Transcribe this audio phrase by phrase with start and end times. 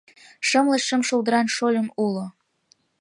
[0.47, 2.25] Шымле шым шулдыран шольым уло